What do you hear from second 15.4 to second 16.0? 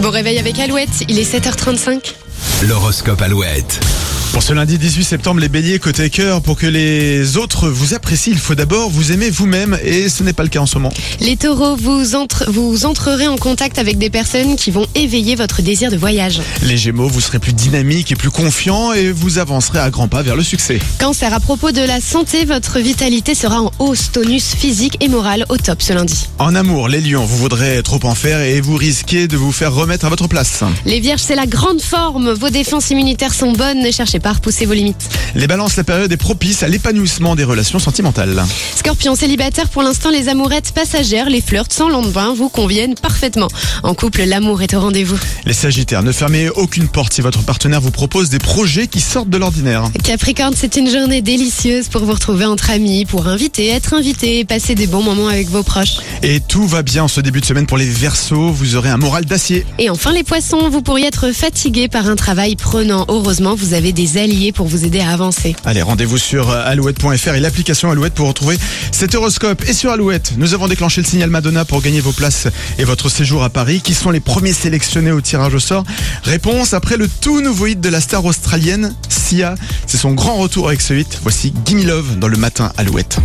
désir de